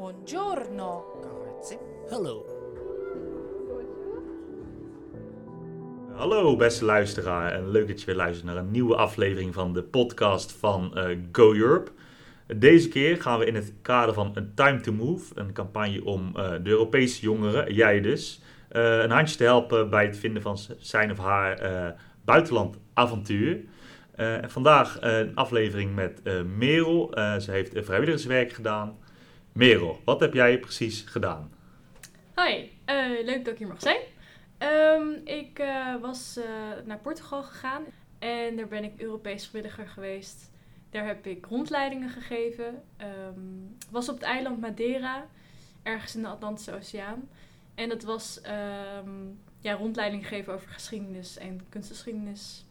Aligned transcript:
Buongiorno. 0.00 1.04
Grazie. 1.20 1.78
Hallo. 2.10 2.44
Hallo 6.14 6.56
beste 6.56 6.84
luisteraar 6.84 7.52
en 7.52 7.70
leuk 7.70 7.88
dat 7.88 8.00
je 8.00 8.06
weer 8.06 8.14
luistert 8.14 8.46
naar 8.46 8.56
een 8.56 8.70
nieuwe 8.70 8.96
aflevering 8.96 9.54
van 9.54 9.72
de 9.72 9.82
podcast 9.82 10.52
van 10.52 10.96
eh, 10.96 11.18
Go 11.32 11.54
Europe. 11.54 11.90
Deze 12.56 12.88
keer 12.88 13.22
gaan 13.22 13.38
we 13.38 13.46
in 13.46 13.54
het 13.54 13.72
kader 13.82 14.14
van 14.14 14.34
A 14.38 14.44
Time 14.54 14.80
to 14.80 14.92
Move, 14.92 15.32
een 15.34 15.52
campagne 15.52 16.04
om 16.04 16.36
eh, 16.36 16.50
de 16.62 16.70
Europese 16.70 17.20
jongeren, 17.20 17.74
jij 17.74 18.00
dus, 18.00 18.42
eh, 18.68 18.98
een 18.98 19.10
handje 19.10 19.36
te 19.36 19.44
helpen 19.44 19.90
bij 19.90 20.04
het 20.04 20.18
vinden 20.18 20.42
van 20.42 20.58
zijn 20.78 21.10
of 21.10 21.18
haar 21.18 21.58
eh, 21.58 21.88
buitenlandavontuur. 22.24 23.64
Eh, 24.20 24.42
en 24.42 24.50
vandaag 24.50 24.96
een 25.00 25.34
aflevering 25.34 25.94
met 25.94 26.20
eh, 26.22 26.42
Merel. 26.42 27.12
Eh, 27.14 27.38
ze 27.38 27.50
heeft 27.50 27.72
vrijwilligerswerk 27.74 28.52
gedaan. 28.52 28.98
Merel, 29.52 30.00
wat 30.04 30.20
heb 30.20 30.34
jij 30.34 30.60
precies 30.60 31.00
gedaan? 31.00 31.52
Hoi, 32.34 32.78
eh, 32.84 33.24
leuk 33.24 33.44
dat 33.44 33.52
ik 33.52 33.58
hier 33.58 33.68
mag 33.68 33.80
zijn. 33.80 34.00
Ehm, 34.58 35.08
ik 35.24 35.58
eh, 35.58 36.00
was 36.00 36.36
eh, 36.36 36.44
naar 36.84 36.98
Portugal 36.98 37.42
gegaan 37.42 37.84
en 38.18 38.56
daar 38.56 38.68
ben 38.68 38.84
ik 38.84 39.00
Europees 39.00 39.46
vrijwilliger 39.46 39.88
geweest. 39.88 40.50
Daar 40.90 41.06
heb 41.06 41.26
ik 41.26 41.46
rondleidingen 41.46 42.08
gegeven. 42.08 42.82
Ehm 42.96 43.40
was 43.90 44.08
op 44.08 44.14
het 44.14 44.24
eiland 44.24 44.60
Madeira, 44.60 45.26
ergens 45.82 46.14
in 46.14 46.22
de 46.22 46.28
Atlantische 46.28 46.74
Oceaan. 46.74 47.28
En 47.74 47.88
dat 47.88 48.02
was 48.02 48.40
ehm, 48.40 49.10
ja, 49.60 49.72
rondleiding 49.72 50.28
geven 50.28 50.52
over 50.54 50.68
geschiedenis 50.68 51.38
en 51.38 51.60
kunstgeschiedenis 51.68 52.64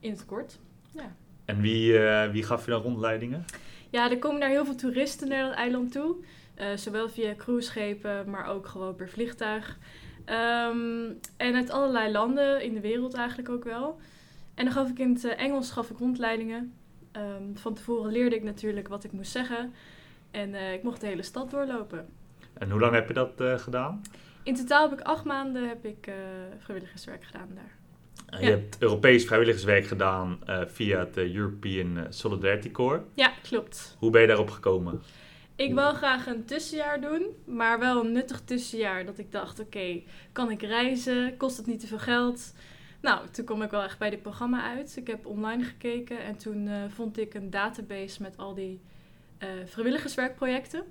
in 0.00 0.10
het 0.10 0.24
kort. 0.24 0.58
Ja. 0.90 1.16
En 1.44 1.60
wie, 1.60 1.98
eh, 1.98 2.30
wie 2.30 2.42
gaf 2.42 2.64
je 2.64 2.70
dan 2.70 2.82
rondleidingen? 2.82 3.44
Ja, 3.90 4.10
er 4.10 4.18
komen 4.18 4.40
daar 4.40 4.48
heel 4.48 4.64
veel 4.64 4.74
toeristen 4.74 5.28
naar 5.28 5.42
dat 5.42 5.54
eiland 5.54 5.92
toe. 5.92 6.16
Eh, 6.54 6.66
zowel 6.74 7.08
via 7.08 7.34
cruiseschepen, 7.34 8.30
maar 8.30 8.46
ook 8.46 8.66
gewoon 8.66 8.94
per 8.94 9.08
vliegtuig. 9.08 9.78
Ehm, 10.24 11.10
en 11.36 11.54
uit 11.54 11.70
allerlei 11.70 12.12
landen 12.12 12.62
in 12.62 12.74
de 12.74 12.80
wereld 12.80 13.14
eigenlijk 13.14 13.48
ook 13.48 13.64
wel. 13.64 14.00
En 14.54 14.64
dan 14.64 14.74
gaf 14.74 14.88
ik 14.88 14.98
in 14.98 15.12
het 15.12 15.24
eh, 15.24 15.40
Engels 15.40 15.70
gaf 15.70 15.90
ik 15.90 15.98
rondleidingen. 15.98 16.74
Ehm, 17.12 17.54
van 17.54 17.74
tevoren 17.74 18.12
leerde 18.12 18.36
ik 18.36 18.42
natuurlijk 18.42 18.88
wat 18.88 19.04
ik 19.04 19.12
moest 19.12 19.30
zeggen. 19.30 19.72
En 20.30 20.54
ik 20.54 20.82
mocht 20.82 21.00
de 21.00 21.06
hele 21.06 21.22
stad 21.22 21.50
doorlopen. 21.50 22.08
En 22.52 22.70
hoe 22.70 22.80
lang 22.80 22.94
heb 22.94 23.08
je 23.08 23.14
dat 23.14 23.60
gedaan? 23.60 24.02
In 24.42 24.54
totaal 24.54 24.90
heb 24.90 24.98
ik 24.98 25.06
acht 25.06 25.24
maanden 25.24 25.68
heb 25.68 25.84
ik, 25.84 26.12
vrijwilligerswerk 26.58 27.24
gedaan 27.24 27.48
daar. 27.54 27.83
Ja. 28.26 28.38
Je 28.38 28.50
hebt 28.50 28.76
Europees 28.78 29.24
vrijwilligerswerk 29.24 29.86
gedaan 29.86 30.38
eh, 30.46 30.60
via 30.66 30.98
het 30.98 31.16
eh, 31.16 31.34
European 31.34 31.98
eh, 31.98 32.04
Solidarity 32.08 32.70
Corps. 32.70 33.02
Ja, 33.14 33.32
klopt. 33.42 33.96
Hoe 33.98 34.10
ben 34.10 34.20
je 34.20 34.26
daarop 34.26 34.50
gekomen? 34.50 35.02
Ik 35.56 35.74
wil 35.74 35.94
graag 35.94 36.26
een 36.26 36.44
tussenjaar 36.44 37.00
doen, 37.00 37.26
maar 37.44 37.78
wel 37.78 38.04
een 38.04 38.12
nuttig 38.12 38.40
tussenjaar. 38.44 39.04
Dat 39.04 39.18
ik 39.18 39.32
dacht, 39.32 39.60
oké, 39.60 40.02
kan 40.32 40.50
ik 40.50 40.62
reizen? 40.62 41.36
Kost 41.36 41.56
het 41.56 41.66
niet 41.66 41.80
te 41.80 41.86
veel 41.86 41.98
geld? 41.98 42.54
Nou, 43.00 43.28
toen 43.30 43.44
kwam 43.44 43.62
ik 43.62 43.70
wel 43.70 43.82
echt 43.82 43.98
bij 43.98 44.10
dit 44.10 44.22
programma 44.22 44.76
uit. 44.76 44.96
Ik 44.96 45.06
heb 45.06 45.26
online 45.26 45.62
gekeken 45.62 46.18
en 46.18 46.36
toen 46.36 46.68
vond 46.88 47.18
ik 47.18 47.34
een 47.34 47.50
database 47.50 48.22
met 48.22 48.36
al 48.36 48.54
die 48.54 48.80
vrijwilligerswerkprojecten. 49.64 50.84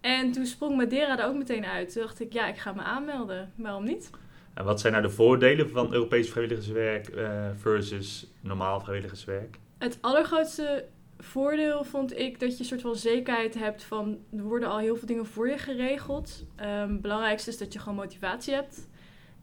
En 0.00 0.32
toen 0.32 0.46
sprong 0.46 0.76
Madeira 0.76 1.18
er 1.18 1.26
ook 1.26 1.36
meteen 1.36 1.64
uit. 1.64 1.92
Toen 1.92 2.02
dacht 2.02 2.20
ik, 2.20 2.32
ja, 2.32 2.46
ik 2.46 2.56
ga 2.56 2.72
me 2.72 2.82
aanmelden. 2.82 3.52
Waarom 3.56 3.84
niet? 3.84 4.10
En 4.54 4.64
wat 4.64 4.80
zijn 4.80 4.92
nou 4.92 5.04
de 5.04 5.10
voordelen 5.10 5.70
van 5.70 5.92
Europees 5.92 6.30
vrijwilligerswerk 6.30 7.08
eh, 7.08 7.48
versus 7.56 8.26
normaal 8.40 8.80
vrijwilligerswerk? 8.80 9.58
Het 9.78 9.98
allergrootste 10.00 10.84
voordeel 11.18 11.84
vond 11.84 12.18
ik 12.18 12.40
dat 12.40 12.52
je 12.52 12.58
een 12.58 12.64
soort 12.64 12.80
van 12.80 12.96
zekerheid 12.96 13.54
hebt 13.54 13.84
van 13.84 14.18
er 14.36 14.42
worden 14.42 14.68
al 14.68 14.78
heel 14.78 14.96
veel 14.96 15.06
dingen 15.06 15.26
voor 15.26 15.48
je 15.48 15.58
geregeld. 15.58 16.44
Ehm, 16.56 16.90
het 16.90 17.00
belangrijkste 17.00 17.50
is 17.50 17.58
dat 17.58 17.72
je 17.72 17.78
gewoon 17.78 17.98
motivatie 17.98 18.54
hebt. 18.54 18.88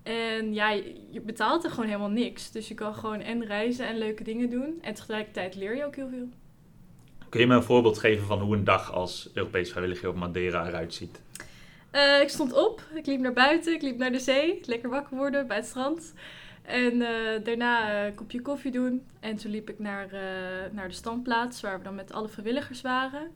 En 0.03 0.53
ja, 0.53 0.69
je, 0.69 1.07
je 1.09 1.21
betaalt 1.21 1.63
er 1.63 1.69
gewoon 1.69 1.85
helemaal 1.85 2.09
niks. 2.09 2.51
Dus 2.51 2.67
je 2.67 2.73
kan 2.73 2.95
gewoon 2.95 3.19
en 3.19 3.45
reizen 3.45 3.87
en 3.87 3.97
leuke 3.97 4.23
dingen 4.23 4.49
doen. 4.49 4.77
En 4.81 4.93
tegelijkertijd 4.93 5.55
leer 5.55 5.75
je 5.75 5.85
ook 5.85 5.95
heel 5.95 6.09
veel. 6.09 6.29
Kun 7.29 7.39
je 7.39 7.47
me 7.47 7.55
een 7.55 7.63
voorbeeld 7.63 7.97
geven 7.97 8.25
van 8.25 8.39
hoe 8.39 8.55
een 8.55 8.63
dag 8.63 8.91
als 8.91 9.29
Europees 9.33 9.69
vrijwilliger 9.69 10.09
op 10.09 10.15
Madeira 10.15 10.67
eruit 10.67 10.93
ziet? 10.93 11.21
Eh, 11.91 12.21
ik 12.21 12.29
stond 12.29 12.53
op, 12.53 12.83
ik 12.93 13.05
liep 13.05 13.19
naar 13.19 13.33
buiten, 13.33 13.73
ik 13.73 13.81
liep 13.81 13.97
naar 13.97 14.11
de 14.11 14.19
zee. 14.19 14.59
Lekker 14.65 14.89
wakker 14.89 15.17
worden 15.17 15.47
bij 15.47 15.57
het 15.57 15.65
strand. 15.65 16.13
En 16.61 17.01
eh, 17.01 17.43
daarna 17.43 17.89
eh, 17.89 18.05
een 18.05 18.15
kopje 18.15 18.41
koffie 18.41 18.71
doen. 18.71 19.05
En 19.19 19.35
toen 19.35 19.51
liep 19.51 19.69
ik 19.69 19.79
naar, 19.79 20.07
naar 20.71 20.87
de 20.87 20.93
standplaats 20.93 21.61
waar 21.61 21.77
we 21.77 21.83
dan 21.83 21.95
met 21.95 22.13
alle 22.13 22.27
vrijwilligers 22.27 22.81
waren. 22.81 23.31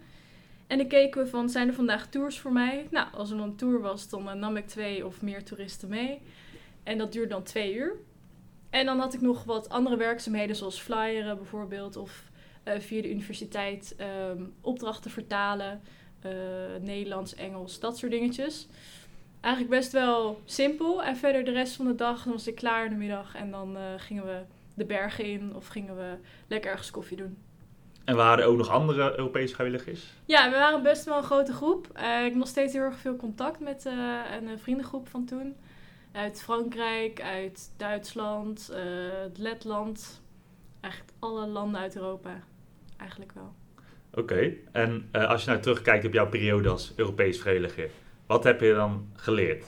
En 0.68 0.78
dan 0.78 0.88
keken 0.88 1.24
we 1.24 1.30
van, 1.30 1.50
zijn 1.50 1.68
er 1.68 1.74
vandaag 1.74 2.08
tours 2.08 2.40
voor 2.40 2.52
mij? 2.52 2.88
Nou, 2.92 3.08
als 3.14 3.32
er 3.32 3.38
dan 3.38 3.48
een 3.48 3.56
tour 3.56 3.82
was, 3.82 4.10
dan 4.10 4.40
nam 4.40 4.58
ik 4.58 4.68
twee 4.68 5.06
of 5.06 5.22
meer 5.22 5.44
toeristen 5.44 5.90
mee. 5.90 6.22
En 6.84 6.98
dat 6.98 7.12
duurde 7.12 7.30
dan 7.30 7.44
twee 7.44 7.76
uur. 7.76 7.96
En 8.70 8.86
dan 8.86 9.00
had 9.00 9.14
ik 9.14 9.22
nog 9.22 9.44
wat 9.44 9.70
andere 9.70 9.98
werkzaamheden, 9.98 10.56
zoals 10.56 10.80
flyeren 10.80 11.38
bijvoorbeeld. 11.38 11.96
Of 11.96 12.24
via 12.64 13.02
de 13.02 13.10
universiteit 13.10 13.96
ehm, 13.98 14.44
opdrachten 14.62 15.12
vertalen. 15.12 15.82
Eh, 16.22 16.31
Nederlands, 16.81 17.36
Engels, 17.36 17.80
dat 17.80 17.98
soort 17.98 18.12
dingetjes. 18.12 18.68
Eigenlijk 19.42 19.76
best 19.76 19.92
wel 19.92 20.42
simpel. 20.46 21.03
En 21.03 21.16
verder 21.18 21.44
de 21.44 21.52
rest 21.52 21.76
van 21.76 21.86
de 21.86 21.96
dag, 21.96 22.24
dan 22.24 22.34
was 22.34 22.48
ik 22.48 22.56
klaar 22.56 22.86
in 22.86 22.92
de 22.92 22.98
middag. 22.98 23.36
En 23.36 23.52
dan 23.52 23.78
eh, 23.78 23.84
gingen 23.98 24.25
we 24.25 24.40
de 24.74 24.86
bergen 24.86 25.25
in 25.25 25.56
of 25.56 25.68
gingen 25.68 25.98
we 25.98 26.16
lekker 26.48 26.72
ergens 26.72 26.92
koffie 26.92 27.18
doen. 27.18 27.38
En 28.06 28.16
waren 28.16 28.44
er 28.44 28.50
ook 28.50 28.58
nog 28.58 28.70
andere 28.70 29.18
Europese 29.18 29.54
vrijwilligers? 29.54 30.04
Ja, 30.25 30.50
we 30.50 30.56
waren 30.56 30.84
best 30.84 31.06
wel 31.06 31.18
een 31.18 31.24
grote 31.24 31.54
groep. 31.54 31.90
Eh, 31.94 32.18
ik 32.18 32.24
heb 32.24 32.36
nog 32.36 32.48
steeds 32.48 32.74
heel 32.74 32.81
erg 32.81 32.98
veel 32.98 33.16
contact 33.16 33.59
met 33.59 33.86
een 33.86 34.59
vriendengroep 34.59 35.08
van 35.08 35.25
toen. 35.25 35.56
Uit 36.12 36.42
Frankrijk, 36.42 37.22
uit 37.22 37.72
Duitsland, 37.78 38.72
Letland. 39.36 40.22
Eigenlijk 40.81 41.14
alle 41.20 41.48
landen 41.48 41.81
uit 41.81 41.96
Europa. 41.96 42.44
Eigenlijk 42.98 43.31
wel. 43.31 43.54
Oké, 44.16 44.53
en 44.72 45.08
eh, 45.12 45.30
als 45.30 45.44
je 45.44 45.50
nou 45.50 45.62
terugkijkt 45.62 46.06
op 46.06 46.14
jouw 46.14 46.30
periode 46.30 46.70
als 46.70 46.94
Europees 46.96 47.40
vrijwilliger, 47.40 47.90
wat 48.26 48.44
heb 48.44 48.62
je 48.62 48.74
dan 48.74 49.08
geleerd? 49.16 49.66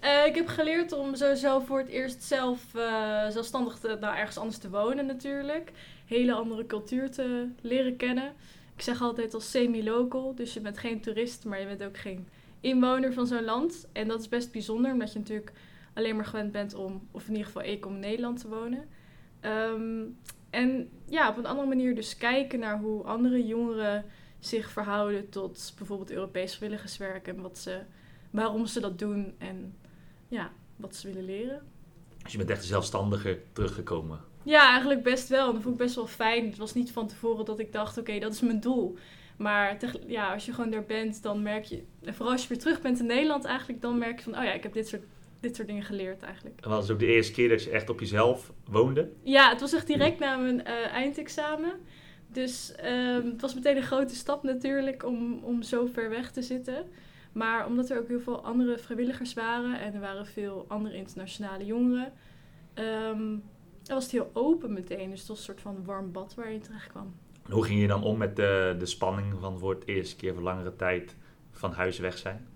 Eh, 0.00 0.26
ik 0.26 0.34
heb 0.34 0.48
geleerd 0.48 0.92
om 0.92 1.14
sowieso 1.14 1.60
voor 1.60 1.78
het 1.78 1.88
eerst 1.88 2.22
zelf 2.22 2.74
eh, 2.74 3.28
zelfstandig 3.28 3.78
te, 3.78 3.96
nou, 4.00 4.16
ergens 4.16 4.38
anders 4.38 4.58
te 4.58 4.70
wonen 4.70 5.06
natuurlijk. 5.06 5.72
Hele 6.06 6.32
andere 6.32 6.66
cultuur 6.66 7.10
te 7.10 7.48
leren 7.60 7.96
kennen. 7.96 8.32
Ik 8.76 8.82
zeg 8.82 9.02
altijd 9.02 9.34
als 9.34 9.50
semi-local, 9.50 10.34
dus 10.34 10.54
je 10.54 10.60
bent 10.60 10.78
geen 10.78 11.00
toerist, 11.00 11.44
maar 11.44 11.60
je 11.60 11.66
bent 11.66 11.84
ook 11.84 11.98
geen 11.98 12.28
inwoner 12.60 13.12
van 13.12 13.26
zo'n 13.26 13.44
land. 13.44 13.88
En 13.92 14.08
dat 14.08 14.20
is 14.20 14.28
best 14.28 14.52
bijzonder, 14.52 14.92
omdat 14.92 15.12
je 15.12 15.18
natuurlijk 15.18 15.52
alleen 15.94 16.16
maar 16.16 16.26
gewend 16.26 16.52
bent 16.52 16.74
om, 16.74 17.08
of 17.10 17.22
in 17.22 17.30
ieder 17.30 17.46
geval 17.46 17.62
ik, 17.62 17.86
om 17.86 17.94
in 17.94 18.00
Nederland 18.00 18.40
te 18.40 18.48
wonen. 18.48 18.88
Ehm, 19.40 20.02
en 20.50 20.90
ja, 21.08 21.28
op 21.28 21.36
een 21.36 21.46
andere 21.46 21.68
manier 21.68 21.94
dus 21.94 22.16
kijken 22.16 22.58
naar 22.58 22.78
hoe 22.78 23.02
andere 23.04 23.46
jongeren 23.46 24.04
zich 24.38 24.70
verhouden 24.70 25.28
tot 25.28 25.72
bijvoorbeeld 25.78 26.10
Europees 26.10 26.54
vrijwilligerswerk 26.54 27.28
en 27.28 27.40
wat 27.40 27.58
ze, 27.58 27.80
waarom 28.30 28.66
ze 28.66 28.80
dat 28.80 28.98
doen 28.98 29.34
en 29.38 29.74
ja, 30.28 30.50
wat 30.76 30.96
ze 30.96 31.06
willen 31.06 31.24
leren. 31.24 31.62
Dus 32.22 32.32
je 32.32 32.38
bent 32.38 32.50
echt 32.50 32.64
zelfstandiger 32.64 33.38
teruggekomen. 33.52 34.20
Ja, 34.42 34.70
eigenlijk 34.70 35.02
best 35.02 35.28
wel. 35.28 35.46
En 35.46 35.52
dat 35.52 35.62
vond 35.62 35.74
ik 35.74 35.80
best 35.80 35.94
wel 35.94 36.06
fijn. 36.06 36.46
Het 36.46 36.56
was 36.56 36.74
niet 36.74 36.92
van 36.92 37.06
tevoren 37.06 37.44
dat 37.44 37.58
ik 37.58 37.72
dacht, 37.72 37.98
oké, 37.98 38.18
dat 38.18 38.32
is 38.32 38.40
mijn 38.40 38.60
doel. 38.60 38.96
Maar 39.36 39.76
ja, 40.06 40.32
als 40.32 40.46
je 40.46 40.52
gewoon 40.52 40.70
daar 40.70 40.84
bent, 40.84 41.22
dan 41.22 41.42
merk 41.42 41.64
je... 41.64 41.84
En 42.02 42.14
vooral 42.14 42.32
als 42.32 42.42
je 42.42 42.48
weer 42.48 42.58
terug 42.58 42.80
bent 42.80 42.98
in 42.98 43.06
Nederland 43.06 43.44
eigenlijk, 43.44 43.80
dan 43.80 43.98
merk 43.98 44.18
je 44.18 44.24
van... 44.24 44.38
Oh 44.38 44.44
ja, 44.44 44.52
ik 44.52 44.62
heb 44.62 44.72
dit 44.72 44.88
soort, 44.88 45.02
dit 45.40 45.56
soort 45.56 45.68
dingen 45.68 45.82
geleerd 45.82 46.22
eigenlijk. 46.22 46.60
En 46.60 46.70
was 46.70 46.82
het 46.82 46.92
ook 46.92 46.98
de 46.98 47.06
eerste 47.06 47.32
keer 47.32 47.48
dat 47.48 47.62
je 47.62 47.70
echt 47.70 47.90
op 47.90 48.00
jezelf 48.00 48.52
woonde? 48.70 49.10
Ja, 49.22 49.50
het 49.50 49.60
was 49.60 49.72
echt 49.72 49.86
direct 49.86 50.18
na 50.18 50.36
mijn 50.36 50.64
eh, 50.64 50.92
eindexamen. 50.92 51.72
Dus 52.28 52.74
ehm, 52.74 53.26
het 53.26 53.40
was 53.40 53.54
meteen 53.54 53.76
een 53.76 53.82
grote 53.82 54.14
stap 54.14 54.42
natuurlijk 54.42 55.04
om, 55.04 55.40
om 55.42 55.62
zo 55.62 55.86
ver 55.86 56.10
weg 56.10 56.30
te 56.30 56.42
zitten. 56.42 56.84
Maar 57.32 57.66
omdat 57.66 57.90
er 57.90 57.98
ook 57.98 58.08
heel 58.08 58.20
veel 58.20 58.44
andere 58.44 58.78
vrijwilligers 58.78 59.34
waren 59.34 59.80
en 59.80 59.94
er 59.94 60.00
waren 60.00 60.26
veel 60.26 60.64
andere 60.68 60.96
internationale 60.96 61.64
jongeren, 61.64 62.12
dan 62.74 63.42
was 63.94 64.02
het 64.02 64.12
heel 64.12 64.30
open 64.32 64.72
meteen. 64.72 65.10
Dus 65.10 65.18
het 65.18 65.28
was 65.28 65.38
een 65.38 65.44
soort 65.44 65.60
van 65.60 65.84
warm 65.84 66.12
bad 66.12 66.34
waar 66.34 66.48
je 66.48 66.54
in 66.54 66.60
terecht 66.60 66.86
kwam. 66.86 67.14
En 67.46 67.52
hoe 67.52 67.64
ging 67.64 67.80
je 67.80 67.86
dan 67.86 68.02
om 68.02 68.18
met 68.18 68.36
de, 68.36 68.76
de 68.78 68.86
spanning 68.86 69.34
van 69.40 69.58
voor 69.58 69.74
het 69.74 69.86
eerste 69.86 70.16
keer 70.16 70.34
voor 70.34 70.42
langere 70.42 70.76
tijd 70.76 71.16
van 71.50 71.72
huis 71.72 71.98
weg 71.98 72.18
zijn? 72.18 72.46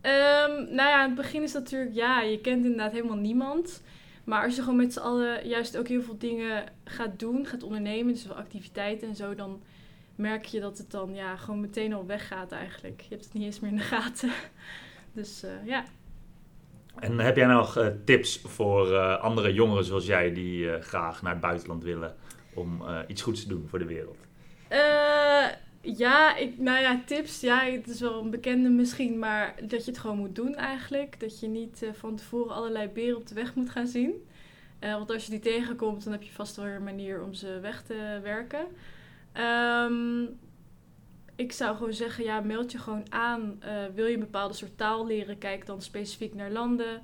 Ehm, 0.00 0.52
nou 0.52 0.88
ja, 0.88 1.02
in 1.02 1.06
het 1.06 1.14
begin 1.14 1.42
is 1.42 1.52
dat 1.52 1.62
natuurlijk, 1.62 1.94
ja, 1.94 2.20
je 2.20 2.40
kent 2.40 2.64
inderdaad 2.64 2.92
helemaal 2.92 3.16
niemand. 3.16 3.82
Maar 4.24 4.44
als 4.44 4.56
je 4.56 4.62
gewoon 4.62 4.76
met 4.76 4.92
z'n 4.92 4.98
allen 5.00 5.48
juist 5.48 5.76
ook 5.76 5.88
heel 5.88 6.02
veel 6.02 6.18
dingen 6.18 6.64
gaat 6.84 7.18
doen, 7.18 7.46
gaat 7.46 7.62
ondernemen, 7.62 8.12
dus 8.12 8.26
wel 8.26 8.36
activiteiten 8.36 9.08
en 9.08 9.16
zo, 9.16 9.34
dan 9.34 9.62
merk 10.14 10.44
je 10.44 10.60
dat 10.60 10.78
het 10.78 10.90
dan 10.90 11.14
ja, 11.14 11.36
gewoon 11.36 11.60
meteen 11.60 11.92
al 11.92 12.06
weggaat 12.06 12.52
eigenlijk. 12.52 13.00
Je 13.00 13.08
hebt 13.08 13.24
het 13.24 13.32
niet 13.32 13.42
eens 13.42 13.60
meer 13.60 13.70
in 13.70 13.76
de 13.76 13.82
gaten. 13.82 14.30
Dus 15.12 15.42
eh, 15.42 15.50
ja. 15.64 15.84
En 16.98 17.18
heb 17.18 17.36
jij 17.36 17.46
nog 17.46 17.76
eh, 17.76 17.86
tips 18.04 18.40
voor 18.44 18.94
eh, 18.94 19.20
andere 19.20 19.52
jongeren 19.52 19.84
zoals 19.84 20.06
jij 20.06 20.32
die 20.32 20.80
graag 20.80 21.22
naar 21.22 21.32
het 21.32 21.40
buitenland 21.40 21.84
willen 21.84 22.16
om 22.54 22.82
iets 23.06 23.22
goeds 23.22 23.42
te 23.42 23.48
doen 23.48 23.66
voor 23.68 23.78
de 23.78 23.84
wereld? 23.84 24.18
Eh, 25.80 25.96
Ja, 25.98 26.36
ik, 26.36 26.58
nou 26.58 26.80
ja, 26.80 27.02
tips. 27.06 27.40
Ja, 27.40 27.64
het 27.64 27.88
is 27.88 28.00
wel 28.00 28.20
een 28.22 28.30
bekende 28.30 28.68
misschien, 28.68 29.18
maar 29.18 29.54
dat 29.66 29.84
je 29.84 29.90
het 29.90 30.00
gewoon 30.00 30.18
moet 30.18 30.34
doen 30.34 30.54
eigenlijk. 30.54 31.20
Dat 31.20 31.40
je 31.40 31.48
niet 31.48 31.82
uh, 31.82 31.92
van 31.92 32.16
tevoren 32.16 32.54
allerlei 32.54 32.88
beren 32.88 33.16
op 33.16 33.26
de 33.26 33.34
weg 33.34 33.54
moet 33.54 33.70
gaan 33.70 33.86
zien. 33.86 34.26
Uh, 34.80 34.94
want 34.94 35.10
als 35.10 35.24
je 35.24 35.30
die 35.30 35.40
tegenkomt, 35.40 36.04
dan 36.04 36.12
heb 36.12 36.22
je 36.22 36.32
vast 36.32 36.56
wel 36.56 36.66
een 36.66 36.84
manier 36.84 37.22
om 37.22 37.34
ze 37.34 37.58
weg 37.60 37.82
te 37.82 38.20
werken. 38.22 38.66
Um, 39.86 40.38
ik 41.36 41.52
zou 41.52 41.76
gewoon 41.76 41.92
zeggen, 41.92 42.24
ja, 42.24 42.40
meld 42.40 42.72
je 42.72 42.78
gewoon 42.78 43.12
aan. 43.12 43.60
Uh, 43.64 43.84
wil 43.94 44.06
je 44.06 44.14
een 44.14 44.20
bepaalde 44.20 44.54
soort 44.54 44.78
taal 44.78 45.06
leren, 45.06 45.38
kijk 45.38 45.66
dan 45.66 45.82
specifiek 45.82 46.34
naar 46.34 46.50
landen. 46.50 47.02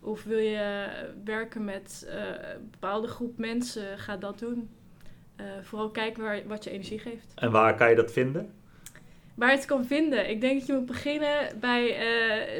Of 0.00 0.24
wil 0.24 0.38
je 0.38 0.86
werken 1.24 1.64
met 1.64 2.06
een 2.08 2.70
bepaalde 2.70 3.08
groep 3.08 3.38
mensen, 3.38 3.98
ga 3.98 4.16
dat 4.16 4.38
doen. 4.38 4.68
Uh, 5.40 5.46
vooral 5.62 5.90
kijk 5.90 6.16
waar, 6.16 6.46
wat 6.46 6.64
je 6.64 6.70
energie 6.70 6.98
geeft. 6.98 7.32
En 7.34 7.50
waar 7.50 7.76
kan 7.76 7.90
je 7.90 7.96
dat 7.96 8.12
vinden? 8.12 8.52
Waar 9.34 9.50
je 9.50 9.56
het 9.56 9.66
kan 9.66 9.84
vinden? 9.84 10.30
Ik 10.30 10.40
denk 10.40 10.58
dat 10.58 10.66
je 10.66 10.72
moet 10.72 10.86
beginnen 10.86 11.60
bij 11.60 11.96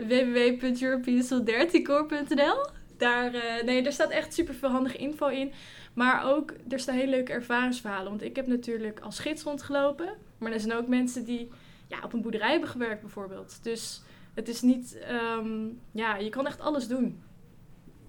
www.europeansolidarity.nl. 0.09 2.67
Daar, 2.97 3.32
nee, 3.65 3.82
daar 3.82 3.93
staat 3.93 4.11
echt 4.11 4.35
super 4.35 4.55
veel 4.55 4.69
handige 4.69 4.97
info 4.97 5.26
in. 5.26 5.53
Maar 5.94 6.32
ook, 6.32 6.53
er 6.69 6.79
staan 6.79 6.94
hele 6.94 7.11
leuke 7.11 7.32
ervaringsverhalen. 7.32 8.09
Want 8.09 8.23
ik 8.23 8.37
heb 8.37 8.47
natuurlijk 8.47 9.00
als 9.00 9.19
gids 9.19 9.43
rondgelopen. 9.43 10.09
Maar 10.38 10.53
er 10.53 10.61
zijn 10.61 10.79
ook 10.79 10.88
mensen 10.88 11.25
die 11.25 11.50
ja, 11.88 11.99
op 12.05 12.12
een 12.12 12.23
boerderij 12.23 12.50
hebben 12.50 12.69
gewerkt 12.69 13.00
bijvoorbeeld. 13.00 13.59
Dus 13.62 14.03
het 14.35 14.49
is 14.49 14.62
niet... 14.62 14.99
Um, 15.38 15.81
ja, 15.91 16.17
je 16.17 16.29
kan 16.29 16.47
echt 16.47 16.61
alles 16.61 16.88
doen. 16.88 17.23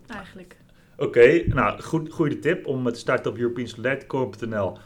Eigenlijk. 0.08 0.56
Oké, 0.98 1.44
nou, 1.48 1.82
goed, 1.82 2.14
goede 2.14 2.40
tip 2.40 2.68
om 2.68 2.92
te 2.92 3.00
starten 3.00 3.32
op 3.32 3.38
europeansolidarity.nl. 3.38 4.78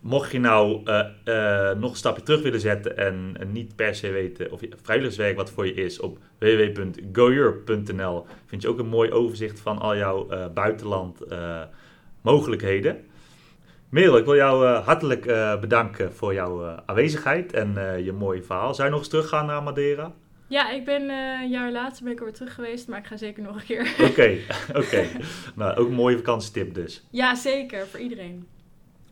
Mocht 0.00 0.32
je 0.32 0.40
nou 0.40 0.80
uh, 0.84 1.04
uh, 1.24 1.70
nog 1.72 1.90
een 1.90 1.96
stapje 1.96 2.22
terug 2.22 2.42
willen 2.42 2.60
zetten 2.60 2.96
en 2.96 3.36
uh, 3.40 3.46
niet 3.46 3.76
per 3.76 3.94
se 3.94 4.10
weten 4.10 4.50
of 4.52 4.60
je 4.60 4.68
vrijwilligerswerk 4.82 5.36
wat 5.36 5.50
voor 5.50 5.66
je 5.66 5.74
is, 5.74 6.00
op 6.00 6.18
www.goeurope.nl 6.38 8.26
vind 8.46 8.62
je 8.62 8.68
ook 8.68 8.78
een 8.78 8.88
mooi 8.88 9.10
overzicht 9.10 9.60
van 9.60 9.78
al 9.78 9.96
jouw 9.96 10.50
buitenland 10.54 11.20
mogelijkheden. 12.20 12.96
Merel, 13.88 14.16
ik 14.16 14.24
wil 14.24 14.36
jou 14.36 14.66
uh, 14.66 14.86
hartelijk 14.86 15.26
uh, 15.26 15.60
bedanken 15.60 16.12
voor 16.12 16.34
jouw 16.34 16.64
uh, 16.64 16.76
aanwezigheid 16.86 17.52
en 17.52 18.02
je 18.04 18.12
mooie 18.12 18.42
verhaal. 18.42 18.74
Zou 18.74 18.86
je 18.86 18.92
nog 18.92 19.02
eens 19.02 19.10
teruggaan 19.10 19.46
naar 19.46 19.62
Madeira? 19.62 20.12
Ja, 20.48 20.70
ik 20.70 20.84
ben 20.84 21.10
een 21.10 21.48
jaar 21.48 21.72
later 21.72 22.04
ben 22.04 22.12
ik 22.12 22.18
weer 22.18 22.32
terug 22.32 22.54
geweest, 22.54 22.88
maar 22.88 22.98
ik 22.98 23.06
ga 23.06 23.16
zeker 23.16 23.42
nog 23.42 23.56
een 23.56 23.64
keer. 23.64 23.94
Oké, 24.10 24.36
oké. 24.82 25.06
nou, 25.56 25.76
ook 25.76 25.88
een 25.88 25.94
mooie 25.94 26.16
vakantietip 26.16 26.74
dus. 26.74 27.06
Ja, 27.10 27.34
zeker, 27.34 27.86
voor 27.86 28.00
iedereen. 28.00 28.46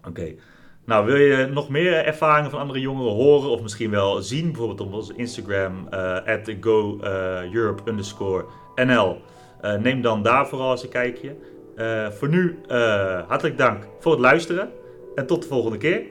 Oké. 0.06 0.34
Nou, 0.84 1.06
wil 1.06 1.16
je 1.16 1.46
nog 1.46 1.68
meer 1.68 2.04
ervaringen 2.04 2.50
van 2.50 2.60
andere 2.60 2.80
jongeren 2.80 3.12
horen 3.12 3.50
of 3.50 3.62
misschien 3.62 3.90
wel 3.90 4.22
zien, 4.22 4.46
bijvoorbeeld 4.46 4.80
op 4.80 4.92
onze 4.92 5.14
Instagram, 5.16 5.88
at 6.26 6.54
goeurope_nl. 6.60 9.20
neem 9.78 10.02
dan 10.02 10.22
daar 10.22 10.48
vooral 10.48 10.70
eens 10.70 10.82
een 10.82 10.88
kijkje. 10.88 11.36
Voor 12.10 12.28
nu 12.28 12.58
hartelijk 13.26 13.58
dank 13.58 13.86
voor 14.00 14.12
het 14.12 14.20
luisteren 14.20 14.70
en 15.14 15.26
tot 15.26 15.42
de 15.42 15.48
volgende 15.48 15.78
keer. 15.78 16.02